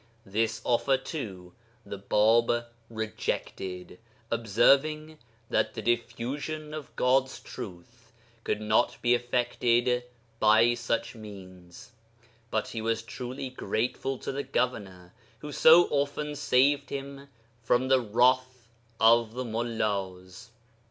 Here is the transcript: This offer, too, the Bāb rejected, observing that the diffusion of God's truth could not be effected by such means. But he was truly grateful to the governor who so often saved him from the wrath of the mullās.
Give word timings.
This 0.25 0.61
offer, 0.63 0.97
too, 0.97 1.53
the 1.85 1.99
Bāb 1.99 2.65
rejected, 2.89 3.99
observing 4.31 5.19
that 5.51 5.75
the 5.75 5.81
diffusion 5.83 6.73
of 6.73 6.95
God's 6.95 7.39
truth 7.39 8.11
could 8.43 8.59
not 8.61 8.97
be 9.03 9.13
effected 9.13 10.01
by 10.39 10.73
such 10.73 11.13
means. 11.13 11.91
But 12.49 12.69
he 12.69 12.81
was 12.81 13.03
truly 13.03 13.51
grateful 13.51 14.17
to 14.17 14.31
the 14.31 14.41
governor 14.41 15.13
who 15.37 15.51
so 15.51 15.83
often 15.91 16.35
saved 16.35 16.89
him 16.89 17.27
from 17.61 17.87
the 17.87 18.01
wrath 18.01 18.69
of 18.99 19.33
the 19.33 19.43
mullās. 19.45 20.47